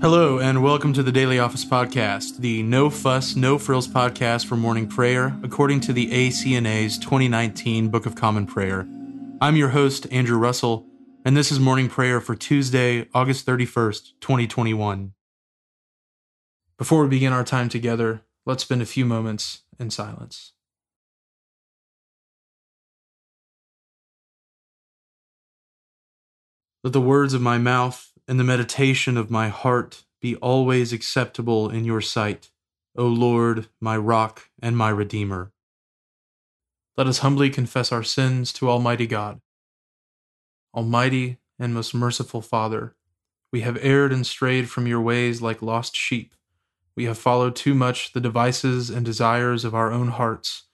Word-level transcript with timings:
Hello, 0.00 0.38
and 0.38 0.62
welcome 0.62 0.92
to 0.92 1.02
the 1.02 1.10
Daily 1.10 1.40
Office 1.40 1.64
Podcast, 1.64 2.36
the 2.36 2.62
no 2.62 2.88
fuss, 2.88 3.34
no 3.34 3.58
frills 3.58 3.88
podcast 3.88 4.46
for 4.46 4.54
morning 4.54 4.86
prayer, 4.86 5.36
according 5.42 5.80
to 5.80 5.92
the 5.92 6.08
ACNA's 6.12 6.98
2019 6.98 7.88
Book 7.88 8.06
of 8.06 8.14
Common 8.14 8.46
Prayer. 8.46 8.86
I'm 9.40 9.56
your 9.56 9.70
host, 9.70 10.06
Andrew 10.12 10.38
Russell, 10.38 10.86
and 11.24 11.36
this 11.36 11.50
is 11.50 11.58
morning 11.58 11.88
prayer 11.88 12.20
for 12.20 12.36
Tuesday, 12.36 13.08
August 13.12 13.44
31st, 13.44 14.12
2021. 14.20 15.14
Before 16.78 17.02
we 17.02 17.08
begin 17.08 17.32
our 17.32 17.42
time 17.42 17.68
together, 17.68 18.22
let's 18.46 18.62
spend 18.62 18.80
a 18.80 18.86
few 18.86 19.04
moments 19.04 19.62
in 19.80 19.90
silence. 19.90 20.52
Let 26.84 26.92
the 26.92 27.00
words 27.00 27.34
of 27.34 27.42
my 27.42 27.58
mouth 27.58 28.12
and 28.28 28.38
the 28.38 28.44
meditation 28.44 29.16
of 29.16 29.30
my 29.30 29.48
heart 29.48 30.04
be 30.20 30.36
always 30.36 30.92
acceptable 30.92 31.70
in 31.70 31.86
your 31.86 32.02
sight, 32.02 32.50
O 32.94 33.06
Lord, 33.06 33.68
my 33.80 33.96
rock 33.96 34.50
and 34.60 34.76
my 34.76 34.90
redeemer. 34.90 35.50
Let 36.96 37.06
us 37.06 37.18
humbly 37.18 37.48
confess 37.48 37.90
our 37.90 38.02
sins 38.02 38.52
to 38.54 38.68
Almighty 38.68 39.06
God. 39.06 39.40
Almighty 40.74 41.38
and 41.58 41.72
most 41.72 41.94
merciful 41.94 42.42
Father, 42.42 42.94
we 43.50 43.62
have 43.62 43.78
erred 43.80 44.12
and 44.12 44.26
strayed 44.26 44.68
from 44.68 44.86
your 44.86 45.00
ways 45.00 45.40
like 45.40 45.62
lost 45.62 45.96
sheep. 45.96 46.34
We 46.94 47.04
have 47.04 47.16
followed 47.16 47.56
too 47.56 47.74
much 47.74 48.12
the 48.12 48.20
devices 48.20 48.90
and 48.90 49.06
desires 49.06 49.64
of 49.64 49.74
our 49.74 49.90
own 49.90 50.08
hearts. 50.08 50.64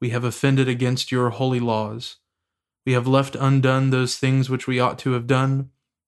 We 0.00 0.10
have 0.10 0.22
offended 0.22 0.68
against 0.68 1.10
your 1.10 1.30
holy 1.30 1.58
laws. 1.58 2.18
We 2.86 2.92
have 2.92 3.06
left 3.08 3.34
undone 3.34 3.90
those 3.90 4.18
things 4.18 4.48
which 4.48 4.68
we 4.68 4.78
ought 4.78 4.98
to 5.00 5.12
have 5.12 5.26
done 5.26 5.70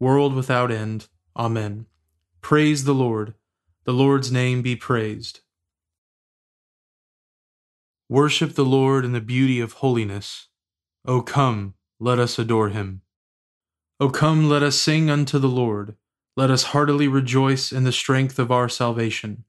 world 0.00 0.34
without 0.34 0.72
end. 0.72 1.06
Amen. 1.36 1.86
Praise 2.40 2.84
the 2.84 2.94
Lord. 2.94 3.34
The 3.84 3.92
Lord's 3.92 4.32
name 4.32 4.62
be 4.62 4.74
praised. 4.74 5.40
Worship 8.08 8.54
the 8.54 8.64
Lord 8.64 9.04
in 9.04 9.12
the 9.12 9.20
beauty 9.20 9.60
of 9.60 9.74
holiness. 9.74 10.48
O 11.06 11.20
come, 11.20 11.74
let 12.00 12.18
us 12.18 12.38
adore 12.38 12.70
him. 12.70 13.02
O 14.00 14.08
come, 14.08 14.48
let 14.48 14.62
us 14.62 14.76
sing 14.76 15.10
unto 15.10 15.38
the 15.38 15.48
Lord. 15.48 15.94
Let 16.36 16.50
us 16.50 16.64
heartily 16.64 17.06
rejoice 17.06 17.70
in 17.70 17.84
the 17.84 17.92
strength 17.92 18.38
of 18.38 18.50
our 18.50 18.68
salvation. 18.68 19.44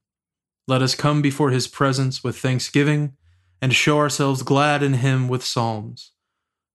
Let 0.68 0.82
us 0.82 0.94
come 0.94 1.22
before 1.22 1.50
his 1.50 1.66
presence 1.66 2.22
with 2.22 2.38
thanksgiving, 2.38 3.14
and 3.60 3.72
show 3.72 3.98
ourselves 3.98 4.42
glad 4.42 4.82
in 4.82 4.94
him 4.94 5.28
with 5.28 5.44
psalms. 5.44 6.12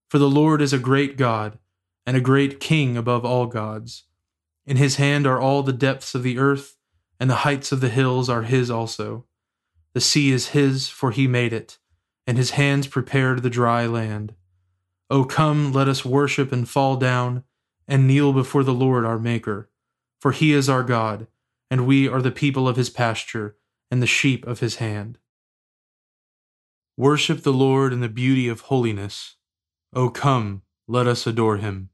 For 0.10 0.18
the 0.18 0.30
Lord 0.30 0.62
is 0.62 0.74
a 0.74 0.80
great 0.80 1.18
God 1.18 1.60
and 2.08 2.16
a 2.16 2.22
great 2.22 2.62
king 2.62 2.96
above 2.96 3.26
all 3.26 3.46
gods. 3.48 4.06
In 4.66 4.78
his 4.78 4.96
hand 4.96 5.28
are 5.28 5.42
all 5.42 5.62
the 5.62 5.74
depths 5.74 6.16
of 6.16 6.24
the 6.24 6.40
earth, 6.40 6.78
and 7.20 7.30
the 7.30 7.44
heights 7.44 7.74
of 7.74 7.82
the 7.82 7.90
hills 7.90 8.30
are 8.30 8.44
his 8.44 8.72
also. 8.72 9.26
The 9.94 10.00
sea 10.00 10.32
is 10.32 10.50
his, 10.50 10.88
for 10.88 11.12
he 11.12 11.28
made 11.28 11.52
it, 11.52 11.78
and 12.26 12.38
his 12.38 12.52
hands 12.52 12.88
prepared 12.88 13.44
the 13.44 13.50
dry 13.50 13.86
land. 13.86 14.36
O 15.10 15.26
come, 15.26 15.74
let 15.74 15.90
us 15.90 16.06
worship 16.06 16.54
and 16.54 16.68
fall 16.68 16.96
down, 16.96 17.44
and 17.90 18.08
kneel 18.08 18.32
before 18.32 18.64
the 18.64 18.74
Lord 18.74 19.04
our 19.04 19.20
Maker. 19.20 19.70
For 20.22 20.32
he 20.32 20.54
is 20.54 20.70
our 20.70 20.84
God, 20.84 21.28
and 21.70 21.86
we 21.86 22.08
are 22.08 22.22
the 22.22 22.32
people 22.32 22.70
of 22.70 22.78
his 22.78 22.90
pasture, 22.90 23.58
and 23.92 24.02
the 24.02 24.08
sheep 24.08 24.48
of 24.48 24.62
his 24.62 24.76
hand. 24.76 25.18
Worship 26.96 27.44
the 27.44 27.54
Lord 27.54 27.92
in 27.92 28.00
the 28.00 28.10
beauty 28.10 28.48
of 28.48 28.62
holiness. 28.62 29.36
O 29.94 30.10
come, 30.10 30.62
let 30.88 31.06
us 31.06 31.28
adore 31.28 31.58
him. 31.58 31.90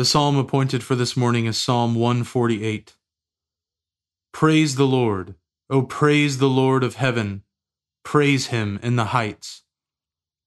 The 0.00 0.06
psalm 0.06 0.38
appointed 0.38 0.82
for 0.82 0.94
this 0.94 1.14
morning 1.14 1.44
is 1.44 1.58
Psalm 1.58 1.94
148. 1.94 2.96
Praise 4.32 4.76
the 4.76 4.86
Lord. 4.86 5.34
O 5.68 5.82
praise 5.82 6.38
the 6.38 6.48
Lord 6.48 6.82
of 6.82 6.94
heaven. 6.94 7.42
Praise 8.02 8.46
him 8.46 8.80
in 8.82 8.96
the 8.96 9.12
heights. 9.12 9.60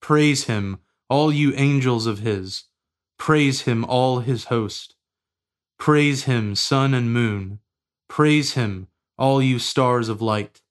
Praise 0.01 0.45
him, 0.45 0.79
all 1.07 1.31
you 1.31 1.53
angels 1.55 2.07
of 2.07 2.17
his. 2.17 2.63
Praise 3.19 3.61
him, 3.61 3.85
all 3.85 4.21
his 4.21 4.45
host. 4.45 4.95
Praise 5.77 6.23
him, 6.23 6.55
sun 6.55 6.95
and 6.95 7.13
moon. 7.13 7.59
Praise 8.09 8.55
him, 8.55 8.87
all 9.19 9.39
you 9.39 9.59
stars 9.59 10.09
of 10.09 10.19
light. 10.19 10.63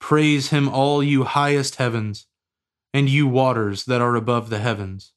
Praise 0.00 0.50
him, 0.50 0.68
all 0.68 1.00
you 1.00 1.22
highest 1.22 1.76
heavens, 1.76 2.26
and 2.92 3.08
you 3.08 3.28
waters 3.28 3.84
that 3.84 4.00
are 4.00 4.16
above 4.16 4.50
the 4.50 4.58
heavens. 4.58 5.12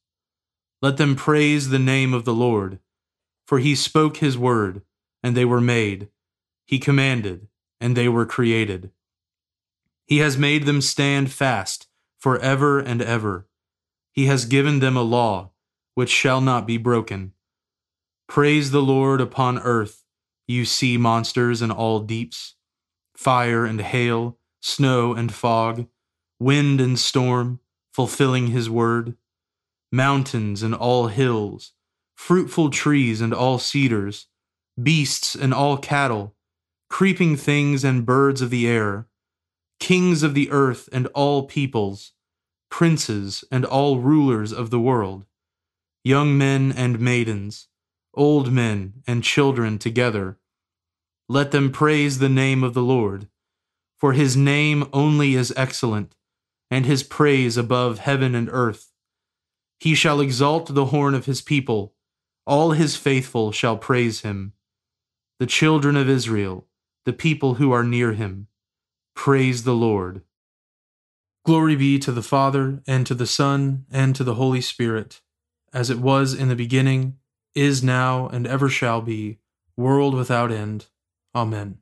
Let 0.84 0.98
them 0.98 1.16
praise 1.16 1.70
the 1.70 1.80
name 1.80 2.14
of 2.14 2.26
the 2.26 2.34
Lord. 2.34 2.80
For 3.48 3.60
he 3.60 3.74
spoke 3.74 4.18
his 4.18 4.38
word, 4.38 4.82
and 5.24 5.34
they 5.34 5.46
were 5.46 5.62
made. 5.62 6.10
He 6.66 6.78
commanded, 6.78 7.48
and 7.80 7.96
they 7.96 8.10
were 8.10 8.26
created. 8.26 8.92
He 10.06 10.18
has 10.18 10.38
made 10.38 10.66
them 10.66 10.82
stand 10.82 11.32
fast 11.32 11.88
for 12.20 12.38
ever 12.40 12.80
and 12.80 13.02
ever. 13.02 13.48
He 14.12 14.26
has 14.26 14.44
given 14.44 14.80
them 14.80 14.98
a 14.98 15.04
law 15.04 15.52
which 15.96 16.10
shall 16.10 16.42
not 16.42 16.68
be 16.68 16.76
broken. 16.76 17.32
Praise 18.28 18.72
the 18.72 18.82
Lord 18.82 19.22
upon 19.22 19.60
earth, 19.60 20.04
you 20.48 20.66
sea 20.66 20.98
monsters 20.98 21.62
and 21.62 21.72
all 21.72 22.02
deeps, 22.02 22.56
fire 23.16 23.64
and 23.64 23.80
hail, 23.80 24.38
snow 24.62 25.14
and 25.14 25.34
fog, 25.34 25.88
wind 26.42 26.82
and 26.82 27.00
storm, 27.00 27.62
fulfilling 27.94 28.48
his 28.48 28.70
word 28.70 29.16
mountains 29.94 30.64
and 30.64 30.74
all 30.74 31.06
hills, 31.06 31.74
fruitful 32.16 32.72
trees 32.72 33.22
and 33.22 33.32
all 33.32 33.60
cedars, 33.60 34.26
beasts 34.82 35.36
and 35.36 35.54
all 35.54 35.78
cattle, 35.78 36.36
creeping 36.90 37.38
things 37.38 37.84
and 37.84 38.04
birds 38.04 38.42
of 38.42 38.50
the 38.50 38.68
air, 38.68 39.08
kings 39.80 40.24
of 40.24 40.34
the 40.34 40.50
earth 40.50 40.90
and 40.92 41.06
all 41.14 41.46
peoples, 41.46 42.14
princes 42.72 43.44
and 43.52 43.64
all 43.64 44.00
rulers 44.00 44.52
of 44.52 44.72
the 44.72 44.80
world, 44.80 45.26
young 46.04 46.36
men 46.36 46.74
and 46.76 47.00
maidens, 47.00 47.68
old 48.16 48.52
men 48.52 48.94
and 49.06 49.24
children 49.24 49.78
together. 49.78 50.40
Let 51.30 51.52
them 51.52 51.72
praise 51.72 52.18
the 52.18 52.30
name 52.30 52.64
of 52.64 52.74
the 52.74 52.82
Lord, 52.82 53.28
for 54.00 54.14
his 54.14 54.36
name 54.36 54.90
only 54.92 55.36
is 55.36 55.54
excellent, 55.56 56.16
and 56.72 56.88
his 56.88 57.04
praise 57.04 57.58
above 57.58 58.00
heaven 58.00 58.34
and 58.34 58.50
earth. 58.52 58.93
He 59.84 59.96
shall 59.96 60.22
exalt 60.22 60.74
the 60.74 60.86
horn 60.86 61.14
of 61.14 61.26
his 61.26 61.42
people, 61.42 61.94
all 62.48 62.72
his 62.72 62.96
faithful 62.96 63.52
shall 63.52 63.76
praise 63.76 64.22
him. 64.22 64.54
The 65.40 65.46
children 65.46 65.98
of 65.98 66.08
Israel, 66.08 66.68
the 67.04 67.12
people 67.12 67.56
who 67.56 67.74
are 67.74 67.84
near 67.84 68.14
him, 68.14 68.48
praise 69.14 69.66
the 69.66 69.76
Lord. 69.76 70.22
Glory 71.46 71.76
be 71.76 72.00
to 72.00 72.14
the 72.14 72.24
Father, 72.24 72.82
and 72.88 73.06
to 73.06 73.14
the 73.14 73.28
Son, 73.28 73.86
and 73.92 74.16
to 74.16 74.24
the 74.24 74.36
Holy 74.36 74.62
Spirit, 74.62 75.20
as 75.74 75.90
it 75.90 76.00
was 76.00 76.34
in 76.34 76.48
the 76.48 76.56
beginning, 76.56 77.18
is 77.54 77.84
now, 77.84 78.30
and 78.30 78.48
ever 78.48 78.70
shall 78.70 79.02
be, 79.02 79.40
world 79.76 80.16
without 80.16 80.50
end. 80.50 80.86
Amen. 81.36 81.80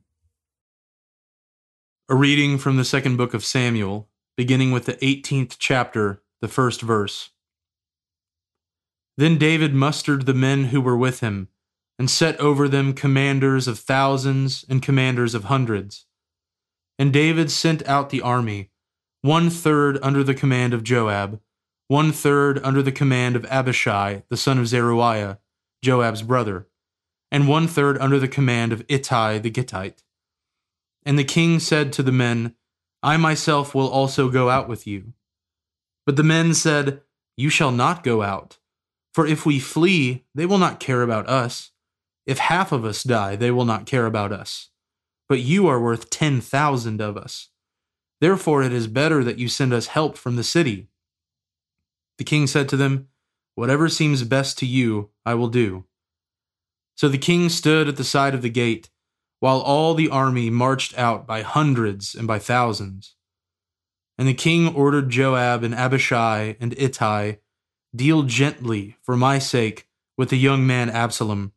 A 2.08 2.16
reading 2.16 2.58
from 2.58 2.78
the 2.78 2.84
second 2.84 3.16
book 3.16 3.32
of 3.32 3.44
Samuel, 3.44 4.08
beginning 4.36 4.72
with 4.72 4.86
the 4.86 4.94
18th 4.94 5.54
chapter, 5.60 6.20
the 6.40 6.48
first 6.48 6.82
verse. 6.82 7.30
Then 9.22 9.38
David 9.38 9.72
mustered 9.72 10.26
the 10.26 10.34
men 10.34 10.64
who 10.64 10.80
were 10.80 10.96
with 10.96 11.20
him, 11.20 11.46
and 11.96 12.10
set 12.10 12.36
over 12.40 12.66
them 12.66 12.92
commanders 12.92 13.68
of 13.68 13.78
thousands 13.78 14.64
and 14.68 14.82
commanders 14.82 15.32
of 15.32 15.44
hundreds. 15.44 16.06
And 16.98 17.12
David 17.12 17.48
sent 17.48 17.86
out 17.86 18.10
the 18.10 18.20
army, 18.20 18.72
one 19.20 19.48
third 19.48 19.96
under 20.02 20.24
the 20.24 20.34
command 20.34 20.74
of 20.74 20.82
Joab, 20.82 21.40
one 21.86 22.10
third 22.10 22.58
under 22.64 22.82
the 22.82 22.90
command 22.90 23.36
of 23.36 23.44
Abishai, 23.44 24.24
the 24.28 24.36
son 24.36 24.58
of 24.58 24.66
Zeruiah, 24.66 25.38
Joab's 25.82 26.22
brother, 26.22 26.66
and 27.30 27.46
one 27.46 27.68
third 27.68 27.98
under 27.98 28.18
the 28.18 28.26
command 28.26 28.72
of 28.72 28.84
Ittai 28.88 29.38
the 29.38 29.50
Gittite. 29.50 30.02
And 31.06 31.16
the 31.16 31.22
king 31.22 31.60
said 31.60 31.92
to 31.92 32.02
the 32.02 32.10
men, 32.10 32.56
I 33.04 33.18
myself 33.18 33.72
will 33.72 33.88
also 33.88 34.28
go 34.28 34.50
out 34.50 34.66
with 34.66 34.84
you. 34.84 35.12
But 36.06 36.16
the 36.16 36.24
men 36.24 36.54
said, 36.54 37.02
You 37.36 37.50
shall 37.50 37.70
not 37.70 38.02
go 38.02 38.22
out, 38.22 38.58
for 39.12 39.26
if 39.26 39.44
we 39.44 39.58
flee, 39.58 40.24
they 40.34 40.46
will 40.46 40.58
not 40.58 40.80
care 40.80 41.02
about 41.02 41.28
us. 41.28 41.70
If 42.26 42.38
half 42.38 42.72
of 42.72 42.84
us 42.84 43.02
die, 43.02 43.36
they 43.36 43.50
will 43.50 43.64
not 43.64 43.86
care 43.86 44.06
about 44.06 44.32
us. 44.32 44.70
But 45.28 45.40
you 45.40 45.66
are 45.66 45.80
worth 45.80 46.10
ten 46.10 46.40
thousand 46.40 47.00
of 47.00 47.16
us. 47.16 47.48
Therefore 48.20 48.62
it 48.62 48.72
is 48.72 48.86
better 48.86 49.24
that 49.24 49.38
you 49.38 49.48
send 49.48 49.72
us 49.72 49.88
help 49.88 50.16
from 50.16 50.36
the 50.36 50.44
city. 50.44 50.88
The 52.18 52.24
king 52.24 52.46
said 52.46 52.68
to 52.68 52.76
them, 52.76 53.08
Whatever 53.54 53.88
seems 53.88 54.22
best 54.22 54.56
to 54.58 54.66
you, 54.66 55.10
I 55.26 55.34
will 55.34 55.48
do. 55.48 55.84
So 56.94 57.08
the 57.08 57.18
king 57.18 57.48
stood 57.48 57.88
at 57.88 57.96
the 57.96 58.04
side 58.04 58.34
of 58.34 58.42
the 58.42 58.48
gate, 58.48 58.88
while 59.40 59.60
all 59.60 59.94
the 59.94 60.08
army 60.08 60.50
marched 60.50 60.96
out 60.96 61.26
by 61.26 61.42
hundreds 61.42 62.14
and 62.14 62.28
by 62.28 62.38
thousands. 62.38 63.16
And 64.16 64.28
the 64.28 64.34
king 64.34 64.72
ordered 64.74 65.10
Joab 65.10 65.64
and 65.64 65.74
Abishai 65.74 66.56
and 66.60 66.74
Ittai, 66.78 67.38
Deal 67.94 68.22
gently, 68.22 68.96
for 69.02 69.16
my 69.16 69.38
sake, 69.38 69.86
with 70.16 70.30
the 70.30 70.38
young 70.38 70.66
man 70.66 70.88
Absalom. 70.88 71.52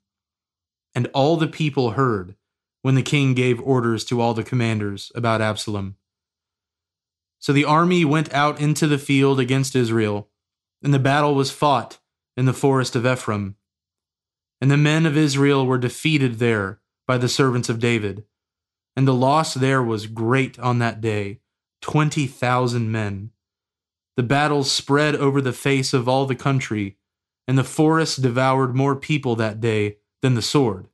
And 0.93 1.07
all 1.13 1.37
the 1.37 1.47
people 1.47 1.91
heard 1.91 2.35
when 2.81 2.95
the 2.95 3.01
king 3.01 3.33
gave 3.33 3.61
orders 3.61 4.05
to 4.05 4.21
all 4.21 4.33
the 4.33 4.43
commanders 4.43 5.11
about 5.15 5.41
Absalom. 5.41 5.95
So 7.39 7.53
the 7.53 7.65
army 7.65 8.05
went 8.05 8.33
out 8.33 8.59
into 8.59 8.87
the 8.87 8.97
field 8.97 9.39
against 9.39 9.75
Israel, 9.75 10.29
and 10.81 10.93
the 10.93 10.99
battle 10.99 11.35
was 11.35 11.51
fought 11.51 11.99
in 12.35 12.45
the 12.45 12.53
forest 12.53 12.95
of 12.95 13.05
Ephraim. 13.05 13.55
And 14.59 14.71
the 14.71 14.77
men 14.77 15.05
of 15.05 15.17
Israel 15.17 15.65
were 15.65 15.77
defeated 15.77 16.39
there 16.39 16.79
by 17.07 17.17
the 17.17 17.29
servants 17.29 17.69
of 17.69 17.79
David. 17.79 18.23
And 18.95 19.07
the 19.07 19.13
loss 19.13 19.53
there 19.53 19.83
was 19.83 20.07
great 20.07 20.57
on 20.59 20.79
that 20.79 21.01
day 21.01 21.39
twenty 21.81 22.27
thousand 22.27 22.91
men. 22.91 23.31
The 24.17 24.23
battle 24.23 24.63
spread 24.63 25.15
over 25.15 25.41
the 25.41 25.53
face 25.53 25.93
of 25.93 26.07
all 26.07 26.25
the 26.25 26.35
country, 26.35 26.97
and 27.47 27.57
the 27.57 27.63
forest 27.63 28.21
devoured 28.21 28.75
more 28.75 28.95
people 28.95 29.35
that 29.35 29.59
day 29.59 29.97
than 30.21 30.35
the 30.35 30.41
sword. 30.41 30.87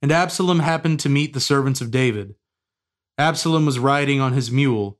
And 0.00 0.12
Absalom 0.12 0.60
happened 0.60 1.00
to 1.00 1.08
meet 1.08 1.32
the 1.32 1.40
servants 1.40 1.80
of 1.80 1.90
David. 1.90 2.34
Absalom 3.18 3.66
was 3.66 3.78
riding 3.78 4.20
on 4.20 4.32
his 4.32 4.50
mule, 4.50 4.98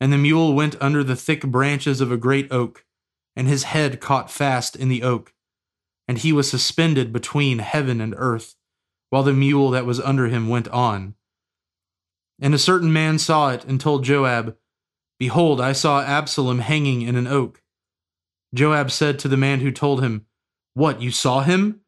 and 0.00 0.12
the 0.12 0.18
mule 0.18 0.54
went 0.54 0.80
under 0.80 1.02
the 1.02 1.16
thick 1.16 1.42
branches 1.42 2.00
of 2.00 2.12
a 2.12 2.16
great 2.16 2.52
oak, 2.52 2.84
and 3.34 3.48
his 3.48 3.64
head 3.64 4.00
caught 4.00 4.30
fast 4.30 4.76
in 4.76 4.88
the 4.88 5.02
oak, 5.02 5.34
and 6.06 6.18
he 6.18 6.32
was 6.32 6.48
suspended 6.48 7.12
between 7.12 7.58
heaven 7.58 8.00
and 8.00 8.14
earth 8.16 8.54
while 9.10 9.22
the 9.22 9.32
mule 9.32 9.70
that 9.70 9.86
was 9.86 10.00
under 10.00 10.28
him 10.28 10.48
went 10.48 10.68
on. 10.68 11.14
And 12.40 12.52
a 12.52 12.58
certain 12.58 12.92
man 12.92 13.18
saw 13.18 13.50
it 13.50 13.64
and 13.64 13.80
told 13.80 14.04
Joab, 14.04 14.56
Behold, 15.18 15.60
I 15.60 15.72
saw 15.72 16.02
Absalom 16.02 16.58
hanging 16.58 17.02
in 17.02 17.16
an 17.16 17.26
oak. 17.26 17.62
Joab 18.54 18.90
said 18.90 19.18
to 19.18 19.28
the 19.28 19.36
man 19.36 19.60
who 19.60 19.70
told 19.70 20.02
him, 20.02 20.26
What, 20.74 21.00
you 21.00 21.10
saw 21.10 21.42
him? 21.42 21.80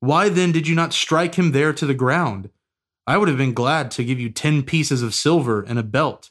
Why 0.00 0.28
then 0.28 0.52
did 0.52 0.66
you 0.66 0.74
not 0.74 0.92
strike 0.92 1.36
him 1.36 1.52
there 1.52 1.72
to 1.72 1.86
the 1.86 1.94
ground? 1.94 2.50
I 3.06 3.16
would 3.16 3.28
have 3.28 3.36
been 3.38 3.54
glad 3.54 3.90
to 3.92 4.04
give 4.04 4.20
you 4.20 4.30
ten 4.30 4.62
pieces 4.62 5.02
of 5.02 5.14
silver 5.14 5.62
and 5.62 5.78
a 5.78 5.82
belt. 5.82 6.30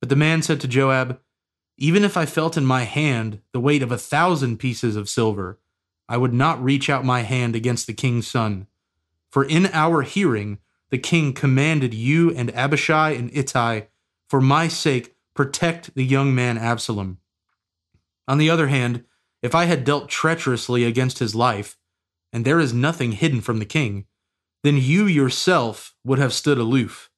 But 0.00 0.08
the 0.08 0.16
man 0.16 0.42
said 0.42 0.60
to 0.62 0.68
Joab, 0.68 1.20
Even 1.76 2.04
if 2.04 2.16
I 2.16 2.26
felt 2.26 2.56
in 2.56 2.64
my 2.64 2.84
hand 2.84 3.40
the 3.52 3.60
weight 3.60 3.82
of 3.82 3.92
a 3.92 3.98
thousand 3.98 4.58
pieces 4.58 4.96
of 4.96 5.08
silver, 5.08 5.58
I 6.08 6.16
would 6.16 6.32
not 6.32 6.62
reach 6.62 6.90
out 6.90 7.04
my 7.04 7.22
hand 7.22 7.54
against 7.54 7.86
the 7.86 7.92
king's 7.92 8.26
son. 8.26 8.66
For 9.30 9.44
in 9.44 9.66
our 9.66 10.02
hearing 10.02 10.58
the 10.90 10.98
king 10.98 11.32
commanded 11.32 11.94
you 11.94 12.34
and 12.34 12.54
Abishai 12.54 13.10
and 13.10 13.30
Ittai, 13.32 13.82
for 14.28 14.40
my 14.40 14.66
sake, 14.68 15.14
protect 15.40 15.94
the 15.94 16.04
young 16.04 16.34
man 16.34 16.58
Absalom. 16.58 17.16
On 18.28 18.36
the 18.36 18.50
other 18.50 18.66
hand, 18.66 19.04
if 19.40 19.54
I 19.54 19.64
had 19.64 19.84
dealt 19.84 20.10
treacherously 20.10 20.84
against 20.84 21.18
his 21.18 21.34
life, 21.34 21.78
and 22.30 22.44
there 22.44 22.60
is 22.60 22.74
nothing 22.74 23.12
hidden 23.12 23.40
from 23.40 23.58
the 23.58 23.64
king, 23.64 24.04
then 24.64 24.76
you 24.76 25.06
yourself 25.06 25.94
would 26.04 26.18
have 26.18 26.34
stood 26.34 26.58
aloof. 26.58 27.08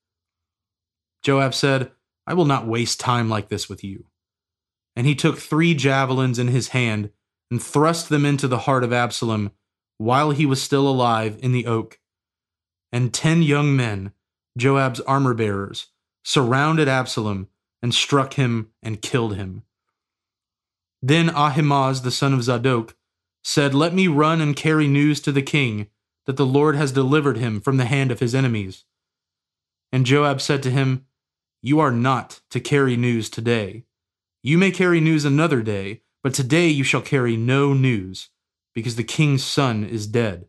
Joab 1.25 1.53
said, 1.53 1.91
I 2.25 2.35
will 2.35 2.45
not 2.45 2.69
waste 2.69 3.01
time 3.01 3.29
like 3.29 3.49
this 3.49 3.69
with 3.69 3.83
you. 3.83 4.05
And 4.95 5.05
he 5.05 5.17
took 5.17 5.39
three 5.39 5.75
javelins 5.75 6.39
in 6.39 6.47
his 6.47 6.69
hand 6.69 7.11
and 7.51 7.61
thrust 7.61 8.09
them 8.09 8.25
into 8.25 8.47
the 8.47 8.59
heart 8.59 8.85
of 8.85 8.93
Absalom 8.93 9.51
while 9.99 10.31
he 10.31 10.47
was 10.47 10.63
still 10.63 10.89
alive 10.89 11.41
in 11.43 11.51
the 11.51 11.67
oak 11.67 11.99
and 12.93 13.13
ten 13.13 13.43
young 13.43 13.75
men, 13.75 14.13
Joab's 14.57 15.01
armor 15.01 15.35
bearers, 15.35 15.89
surrounded 16.23 16.87
Absalom 16.87 17.49
and 17.83 17.95
struck 17.95 18.35
him 18.35 18.71
and 18.83 19.03
killed 19.03 19.37
him. 19.37 19.65
Then 21.03 21.29
Ahimaaz 21.29 22.03
the 22.03 22.11
son 22.11 22.33
of 22.33 22.45
Zadok 22.45 22.97
said, 23.43 23.75
Let 23.75 23.93
me 23.93 24.07
run 24.07 24.41
and 24.41 24.55
carry 24.55 24.87
news 24.87 25.21
to 25.23 25.33
the 25.33 25.43
king 25.43 25.89
that 26.27 26.37
the 26.37 26.47
Lord 26.47 26.77
has 26.77 26.93
delivered 26.93 27.37
him 27.37 27.61
from 27.61 27.77
the 27.77 27.87
hand 27.87 28.13
of 28.13 28.21
his 28.21 28.35
enemies. 28.35 28.85
And 29.91 30.07
Joab 30.07 30.41
said 30.41 30.63
to 30.63 30.71
him, 30.71 31.07
You 31.61 31.81
are 31.81 31.91
not 31.91 32.41
to 32.51 32.61
carry 32.61 32.97
news 32.97 33.29
today. 33.29 33.85
You 34.43 34.59
may 34.59 34.71
carry 34.71 35.01
news 35.01 35.25
another 35.25 35.63
day, 35.63 36.03
but 36.23 36.35
today 36.35 36.69
you 36.69 36.85
shall 36.85 37.03
carry 37.03 37.37
no 37.37 37.75
news, 37.75 38.31
because 38.75 38.97
the 38.97 39.05
king's 39.05 39.45
son 39.45 39.85
is 39.85 40.07
dead. 40.07 40.47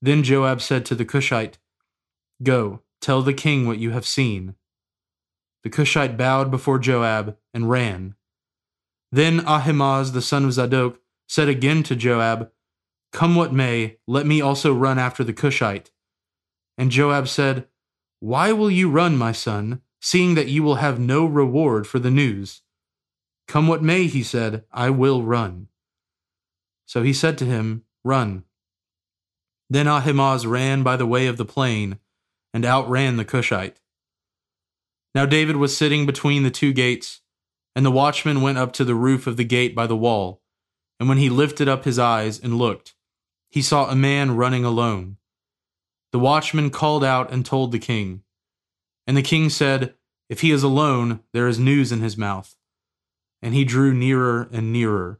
Then 0.00 0.22
Joab 0.22 0.60
said 0.60 0.86
to 0.86 0.94
the 0.94 1.04
Cushite, 1.04 1.58
Go, 2.42 2.82
tell 3.00 3.22
the 3.22 3.34
king 3.34 3.66
what 3.66 3.78
you 3.78 3.90
have 3.90 4.06
seen. 4.06 4.54
The 5.68 5.76
Cushite 5.76 6.16
bowed 6.16 6.50
before 6.50 6.78
Joab 6.78 7.36
and 7.52 7.68
ran. 7.68 8.14
Then 9.12 9.40
Ahimaaz 9.40 10.12
the 10.12 10.22
son 10.22 10.46
of 10.46 10.54
Zadok 10.54 10.98
said 11.26 11.50
again 11.50 11.82
to 11.82 11.94
Joab, 11.94 12.50
Come 13.12 13.34
what 13.34 13.52
may, 13.52 13.98
let 14.06 14.24
me 14.24 14.40
also 14.40 14.72
run 14.72 14.98
after 14.98 15.22
the 15.22 15.34
Cushite. 15.34 15.90
And 16.78 16.90
Joab 16.90 17.28
said, 17.28 17.68
Why 18.18 18.50
will 18.50 18.70
you 18.70 18.88
run, 18.88 19.18
my 19.18 19.32
son, 19.32 19.82
seeing 20.00 20.36
that 20.36 20.48
you 20.48 20.62
will 20.62 20.76
have 20.76 20.98
no 20.98 21.26
reward 21.26 21.86
for 21.86 21.98
the 21.98 22.10
news? 22.10 22.62
Come 23.46 23.68
what 23.68 23.82
may, 23.82 24.06
he 24.06 24.22
said, 24.22 24.64
I 24.72 24.88
will 24.88 25.22
run. 25.22 25.68
So 26.86 27.02
he 27.02 27.12
said 27.12 27.36
to 27.38 27.44
him, 27.44 27.84
Run. 28.02 28.44
Then 29.68 29.86
Ahimaaz 29.86 30.46
ran 30.46 30.82
by 30.82 30.96
the 30.96 31.06
way 31.06 31.26
of 31.26 31.36
the 31.36 31.44
plain 31.44 31.98
and 32.54 32.64
outran 32.64 33.18
the 33.18 33.26
Cushite. 33.26 33.82
Now 35.18 35.26
David 35.26 35.56
was 35.56 35.76
sitting 35.76 36.06
between 36.06 36.44
the 36.44 36.50
two 36.52 36.72
gates, 36.72 37.22
and 37.74 37.84
the 37.84 37.90
watchman 37.90 38.40
went 38.40 38.56
up 38.56 38.72
to 38.74 38.84
the 38.84 38.94
roof 38.94 39.26
of 39.26 39.36
the 39.36 39.42
gate 39.42 39.74
by 39.74 39.88
the 39.88 39.96
wall. 39.96 40.42
And 41.00 41.08
when 41.08 41.18
he 41.18 41.28
lifted 41.28 41.68
up 41.68 41.84
his 41.84 41.98
eyes 41.98 42.38
and 42.38 42.56
looked, 42.56 42.94
he 43.50 43.60
saw 43.60 43.90
a 43.90 43.96
man 43.96 44.36
running 44.36 44.64
alone. 44.64 45.16
The 46.12 46.20
watchman 46.20 46.70
called 46.70 47.02
out 47.02 47.32
and 47.32 47.44
told 47.44 47.72
the 47.72 47.80
king. 47.80 48.22
And 49.08 49.16
the 49.16 49.22
king 49.22 49.50
said, 49.50 49.94
If 50.28 50.42
he 50.42 50.52
is 50.52 50.62
alone, 50.62 51.18
there 51.32 51.48
is 51.48 51.58
news 51.58 51.90
in 51.90 52.00
his 52.00 52.16
mouth. 52.16 52.54
And 53.42 53.54
he 53.54 53.64
drew 53.64 53.92
nearer 53.92 54.48
and 54.52 54.72
nearer. 54.72 55.18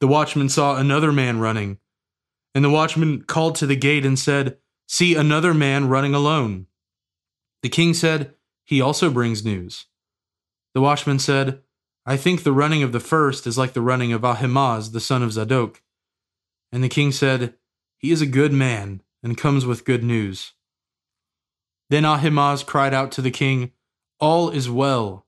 The 0.00 0.08
watchman 0.08 0.48
saw 0.48 0.76
another 0.76 1.12
man 1.12 1.40
running 1.40 1.76
and 2.54 2.64
the 2.64 2.70
watchman 2.70 3.24
called 3.24 3.56
to 3.56 3.66
the 3.66 3.76
gate 3.76 4.06
and 4.06 4.18
said, 4.18 4.56
See 4.88 5.14
another 5.14 5.52
man 5.52 5.90
running 5.90 6.14
alone. 6.14 6.68
The 7.62 7.68
king 7.68 7.92
said, 7.92 8.32
He 8.64 8.80
also 8.80 9.10
brings 9.10 9.44
news. 9.44 9.86
The 10.74 10.80
watchman 10.80 11.18
said, 11.18 11.62
I 12.06 12.16
think 12.16 12.42
the 12.42 12.52
running 12.52 12.82
of 12.82 12.92
the 12.92 13.00
first 13.00 13.46
is 13.46 13.56
like 13.56 13.72
the 13.72 13.80
running 13.80 14.12
of 14.12 14.24
Ahimaaz, 14.24 14.92
the 14.92 15.00
son 15.00 15.22
of 15.22 15.32
Zadok. 15.32 15.82
And 16.72 16.82
the 16.82 16.88
king 16.88 17.12
said, 17.12 17.54
He 17.96 18.10
is 18.10 18.20
a 18.20 18.26
good 18.26 18.52
man 18.52 19.02
and 19.22 19.38
comes 19.38 19.64
with 19.64 19.84
good 19.84 20.02
news. 20.02 20.52
Then 21.90 22.04
Ahimaaz 22.04 22.62
cried 22.62 22.92
out 22.92 23.12
to 23.12 23.22
the 23.22 23.30
king, 23.30 23.72
All 24.20 24.50
is 24.50 24.68
well. 24.68 25.26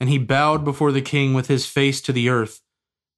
And 0.00 0.10
he 0.10 0.18
bowed 0.18 0.64
before 0.64 0.92
the 0.92 1.02
king 1.02 1.32
with 1.32 1.46
his 1.46 1.66
face 1.66 2.00
to 2.02 2.12
the 2.12 2.28
earth, 2.28 2.60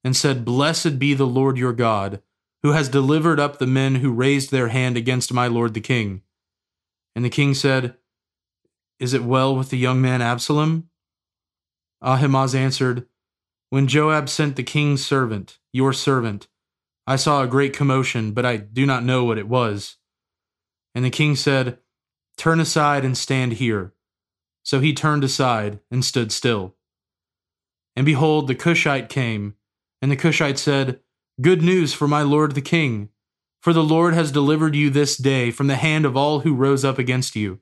and 0.03 0.15
said, 0.15 0.45
Blessed 0.45 0.99
be 0.99 1.13
the 1.13 1.25
Lord 1.25 1.57
your 1.57 1.73
God 1.73 2.21
who 2.65 2.71
has 2.71 2.89
delivered 2.89 3.39
up 3.39 3.59
the 3.59 3.67
men 3.67 3.93
who 3.93 4.11
raised 4.11 4.49
their 4.49 4.69
hand 4.69 4.97
against 4.97 5.31
my 5.31 5.45
lord 5.45 5.75
the 5.75 5.79
king. 5.79 6.23
And 7.15 7.23
the 7.23 7.29
king 7.29 7.53
said, 7.53 7.95
Is 8.99 9.13
it 9.13 9.23
well 9.23 9.55
with 9.55 9.69
the 9.69 9.77
young 9.77 10.01
man 10.01 10.21
Absalom? 10.21 10.89
Ahimaaz 12.01 12.55
answered, 12.55 13.07
When 13.69 13.87
Joab 13.87 14.29
sent 14.29 14.55
the 14.55 14.63
king's 14.63 15.05
servant, 15.05 15.59
your 15.73 15.91
servant, 15.91 16.47
I 17.05 17.17
saw 17.17 17.43
a 17.43 17.47
great 17.47 17.73
commotion, 17.73 18.31
but 18.31 18.45
I 18.45 18.57
do 18.57 18.85
not 18.85 19.03
know 19.03 19.25
what 19.25 19.37
it 19.37 19.47
was. 19.47 19.97
And 20.93 21.03
the 21.03 21.09
king 21.09 21.35
said, 21.35 21.79
Turn 22.37 22.59
aside 22.59 23.03
and 23.03 23.17
stand 23.17 23.53
here. 23.53 23.93
So 24.63 24.79
he 24.79 24.93
turned 24.93 25.23
aside 25.23 25.79
and 25.91 26.03
stood 26.03 26.31
still. 26.31 26.75
And 27.95 28.05
behold, 28.05 28.47
the 28.47 28.55
Cushite 28.55 29.09
came, 29.09 29.55
and 30.01 30.11
the 30.11 30.15
Cushite 30.15 30.57
said, 30.57 30.99
Good 31.41 31.61
news 31.61 31.93
for 31.93 32.07
my 32.07 32.21
lord 32.21 32.55
the 32.55 32.61
king, 32.61 33.09
for 33.61 33.73
the 33.73 33.83
Lord 33.83 34.13
has 34.13 34.31
delivered 34.31 34.75
you 34.75 34.89
this 34.89 35.17
day 35.17 35.51
from 35.51 35.67
the 35.67 35.75
hand 35.75 36.05
of 36.05 36.15
all 36.15 36.41
who 36.41 36.55
rose 36.55 36.85
up 36.85 36.97
against 36.97 37.35
you. 37.35 37.59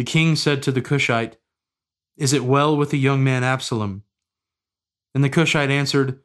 The 0.00 0.04
king 0.04 0.34
said 0.34 0.62
to 0.62 0.72
the 0.72 0.80
Cushite, 0.80 1.36
Is 2.16 2.32
it 2.32 2.42
well 2.42 2.74
with 2.74 2.88
the 2.88 2.98
young 2.98 3.22
man 3.22 3.44
Absalom? 3.44 4.02
And 5.14 5.22
the 5.22 5.28
Cushite 5.28 5.68
answered, 5.68 6.20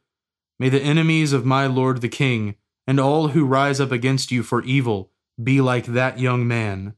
May 0.57 0.69
the 0.69 0.81
enemies 0.81 1.33
of 1.33 1.43
my 1.43 1.67
lord 1.67 1.99
the 1.99 2.07
king, 2.07 2.55
and 2.87 3.01
all 3.01 3.27
who 3.27 3.45
rise 3.45 3.81
up 3.81 3.91
against 3.91 4.31
you 4.31 4.43
for 4.43 4.63
evil, 4.63 5.11
be 5.43 5.59
like 5.59 5.87
that 5.87 6.19
young 6.19 6.47
man. 6.47 6.93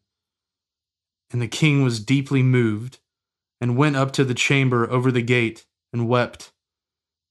And 1.31 1.41
the 1.41 1.47
king 1.47 1.81
was 1.81 1.99
deeply 1.99 2.43
moved, 2.43 2.99
and 3.59 3.75
went 3.75 3.95
up 3.95 4.11
to 4.11 4.23
the 4.23 4.35
chamber 4.35 4.87
over 4.87 5.11
the 5.11 5.23
gate, 5.23 5.65
and 5.91 6.07
wept. 6.07 6.53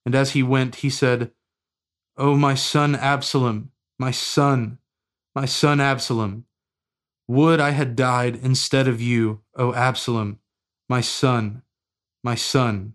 And 0.04 0.16
as 0.16 0.32
he 0.32 0.42
went, 0.42 0.82
he 0.82 0.90
said, 0.90 1.30
O 2.16 2.34
my 2.34 2.54
son 2.54 2.96
Absalom, 2.96 3.70
my 3.96 4.10
son, 4.10 4.78
my 5.36 5.44
son 5.44 5.80
Absalom, 5.80 6.46
would 7.28 7.60
I 7.60 7.70
had 7.70 7.96
died 7.96 8.36
instead 8.36 8.86
of 8.86 9.00
you, 9.00 9.40
O 9.56 9.74
Absalom, 9.74 10.38
my 10.88 11.00
son, 11.00 11.62
my 12.22 12.34
son. 12.34 12.94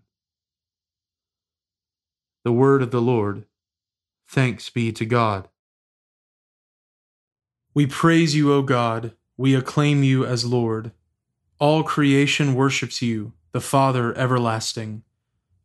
The 2.44 2.52
word 2.52 2.82
of 2.82 2.90
the 2.90 3.00
Lord. 3.00 3.44
Thanks 4.26 4.70
be 4.70 4.90
to 4.92 5.04
God. 5.04 5.48
We 7.74 7.86
praise 7.86 8.34
you, 8.34 8.52
O 8.52 8.62
God. 8.62 9.12
We 9.36 9.54
acclaim 9.54 10.02
you 10.02 10.24
as 10.24 10.44
Lord. 10.44 10.92
All 11.58 11.82
creation 11.82 12.54
worships 12.54 13.02
you, 13.02 13.32
the 13.52 13.60
Father 13.60 14.16
everlasting. 14.16 15.02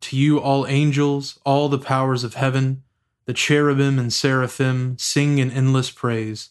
To 0.00 0.16
you, 0.16 0.38
all 0.38 0.66
angels, 0.66 1.40
all 1.44 1.68
the 1.68 1.78
powers 1.78 2.22
of 2.22 2.34
heaven, 2.34 2.82
the 3.24 3.34
cherubim 3.34 3.98
and 3.98 4.12
seraphim 4.12 4.96
sing 4.98 5.38
in 5.38 5.50
endless 5.50 5.90
praise. 5.90 6.50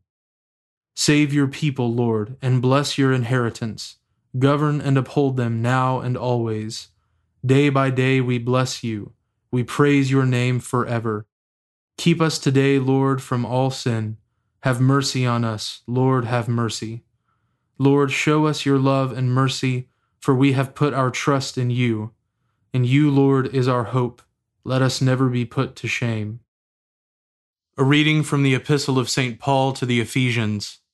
Save 0.95 1.33
your 1.33 1.47
people, 1.47 1.93
Lord, 1.93 2.37
and 2.41 2.61
bless 2.61 2.97
your 2.97 3.11
inheritance. 3.11 3.97
Govern 4.37 4.79
and 4.81 4.97
uphold 4.97 5.37
them 5.37 5.61
now 5.61 5.99
and 5.99 6.15
always. 6.15 6.89
Day 7.45 7.69
by 7.69 7.89
day 7.89 8.21
we 8.21 8.37
bless 8.37 8.83
you. 8.83 9.13
We 9.51 9.63
praise 9.63 10.11
your 10.11 10.25
name 10.25 10.59
forever. 10.59 11.25
Keep 11.97 12.21
us 12.21 12.39
today, 12.39 12.79
Lord, 12.79 13.21
from 13.21 13.45
all 13.45 13.71
sin. 13.71 14.17
Have 14.61 14.79
mercy 14.79 15.25
on 15.25 15.43
us, 15.43 15.81
Lord, 15.87 16.25
have 16.25 16.47
mercy. 16.47 17.03
Lord, 17.77 18.11
show 18.11 18.45
us 18.45 18.65
your 18.65 18.77
love 18.77 19.11
and 19.11 19.33
mercy, 19.33 19.87
for 20.19 20.35
we 20.35 20.53
have 20.53 20.75
put 20.75 20.93
our 20.93 21.09
trust 21.09 21.57
in 21.57 21.71
you. 21.71 22.11
In 22.73 22.85
you, 22.85 23.09
Lord, 23.09 23.47
is 23.47 23.67
our 23.67 23.85
hope. 23.85 24.21
Let 24.63 24.81
us 24.81 25.01
never 25.01 25.29
be 25.29 25.45
put 25.45 25.75
to 25.77 25.87
shame. 25.87 26.41
A 27.77 27.83
reading 27.83 28.21
from 28.21 28.43
the 28.43 28.53
Epistle 28.53 28.99
of 28.99 29.09
St. 29.09 29.39
Paul 29.39 29.73
to 29.73 29.85
the 29.85 29.99
Ephesians, 29.99 30.80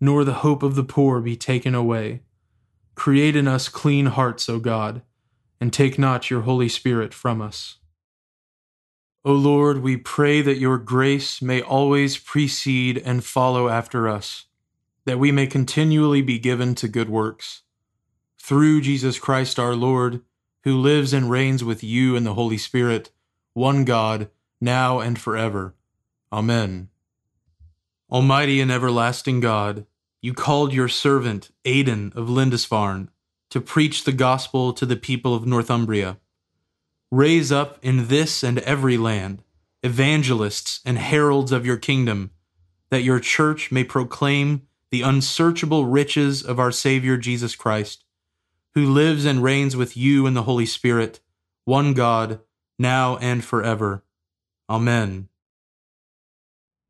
nor 0.00 0.24
the 0.24 0.34
hope 0.34 0.62
of 0.62 0.74
the 0.74 0.84
poor 0.84 1.20
be 1.20 1.36
taken 1.36 1.74
away. 1.74 2.22
Create 2.94 3.36
in 3.36 3.46
us 3.48 3.68
clean 3.68 4.06
hearts, 4.06 4.48
O 4.48 4.58
God 4.58 5.02
and 5.60 5.72
take 5.72 5.98
not 5.98 6.30
your 6.30 6.42
Holy 6.42 6.68
Spirit 6.68 7.14
from 7.14 7.40
us. 7.40 7.76
O 9.24 9.32
Lord, 9.32 9.82
we 9.82 9.96
pray 9.96 10.40
that 10.42 10.58
your 10.58 10.78
grace 10.78 11.42
may 11.42 11.60
always 11.60 12.16
precede 12.16 12.98
and 12.98 13.24
follow 13.24 13.68
after 13.68 14.08
us, 14.08 14.44
that 15.04 15.18
we 15.18 15.32
may 15.32 15.46
continually 15.46 16.22
be 16.22 16.38
given 16.38 16.74
to 16.76 16.88
good 16.88 17.08
works. 17.08 17.62
Through 18.40 18.82
Jesus 18.82 19.18
Christ 19.18 19.58
our 19.58 19.74
Lord, 19.74 20.22
who 20.62 20.76
lives 20.76 21.12
and 21.12 21.30
reigns 21.30 21.64
with 21.64 21.82
you 21.82 22.14
in 22.14 22.24
the 22.24 22.34
Holy 22.34 22.58
Spirit, 22.58 23.10
one 23.52 23.84
God, 23.84 24.28
now 24.60 25.00
and 25.00 25.18
forever. 25.18 25.74
Amen. 26.32 26.88
Almighty 28.10 28.60
and 28.60 28.70
everlasting 28.70 29.40
God, 29.40 29.84
you 30.22 30.32
called 30.32 30.72
your 30.72 30.88
servant 30.88 31.50
Aidan 31.64 32.12
of 32.14 32.30
Lindisfarne 32.30 33.10
to 33.50 33.60
preach 33.60 34.04
the 34.04 34.12
gospel 34.12 34.72
to 34.72 34.86
the 34.86 34.96
people 34.96 35.34
of 35.34 35.46
Northumbria. 35.46 36.18
Raise 37.10 37.50
up 37.50 37.78
in 37.82 38.08
this 38.08 38.42
and 38.42 38.58
every 38.60 38.96
land 38.96 39.42
evangelists 39.82 40.80
and 40.84 40.98
heralds 40.98 41.52
of 41.52 41.64
your 41.64 41.76
kingdom, 41.76 42.30
that 42.90 43.02
your 43.02 43.20
church 43.20 43.70
may 43.70 43.84
proclaim 43.84 44.62
the 44.90 45.02
unsearchable 45.02 45.86
riches 45.86 46.42
of 46.42 46.58
our 46.58 46.72
Savior 46.72 47.16
Jesus 47.16 47.54
Christ, 47.54 48.04
who 48.74 48.84
lives 48.84 49.24
and 49.24 49.42
reigns 49.42 49.76
with 49.76 49.96
you 49.96 50.26
in 50.26 50.34
the 50.34 50.42
Holy 50.42 50.66
Spirit, 50.66 51.20
one 51.64 51.92
God, 51.92 52.40
now 52.78 53.16
and 53.18 53.44
forever. 53.44 54.02
Amen. 54.68 55.28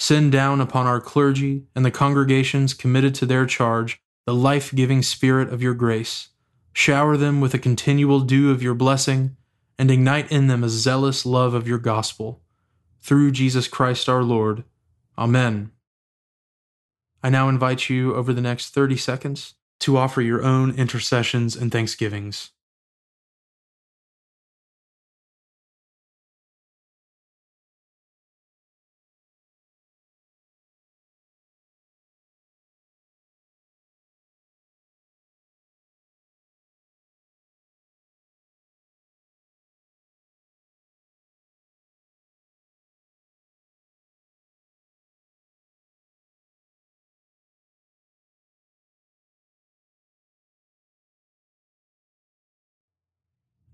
send 0.00 0.32
down 0.32 0.62
upon 0.62 0.86
our 0.86 0.98
clergy 0.98 1.62
and 1.76 1.84
the 1.84 1.90
congregations 1.90 2.72
committed 2.72 3.14
to 3.14 3.26
their 3.26 3.44
charge 3.44 4.00
the 4.24 4.32
life 4.34 4.74
giving 4.74 5.02
Spirit 5.02 5.52
of 5.52 5.62
your 5.62 5.74
grace. 5.74 6.28
Shower 6.72 7.18
them 7.18 7.40
with 7.40 7.52
a 7.52 7.58
continual 7.58 8.20
dew 8.20 8.50
of 8.50 8.62
your 8.62 8.74
blessing 8.74 9.36
and 9.78 9.90
ignite 9.90 10.32
in 10.32 10.46
them 10.46 10.64
a 10.64 10.70
zealous 10.70 11.26
love 11.26 11.52
of 11.52 11.68
your 11.68 11.78
gospel. 11.78 12.40
Through 13.02 13.32
Jesus 13.32 13.68
Christ 13.68 14.08
our 14.08 14.22
Lord. 14.22 14.64
Amen. 15.18 15.70
I 17.22 17.28
now 17.28 17.50
invite 17.50 17.90
you 17.90 18.14
over 18.14 18.32
the 18.32 18.40
next 18.40 18.70
30 18.70 18.96
seconds 18.96 19.54
to 19.80 19.98
offer 19.98 20.22
your 20.22 20.42
own 20.42 20.74
intercessions 20.76 21.56
and 21.56 21.70
thanksgivings. 21.70 22.52